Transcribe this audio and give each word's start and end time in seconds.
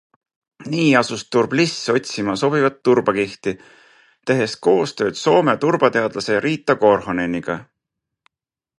Nii 0.75 0.85
asus 1.01 1.23
Turbliss 1.35 1.83
otsima 1.93 2.35
sobivat 2.43 2.81
turbakihti, 2.89 3.55
tehes 4.31 4.59
koostööd 4.69 5.23
Soome 5.23 5.59
turbateadlase 5.67 6.43
Riita 6.49 6.81
Korhoneniga. 6.85 7.63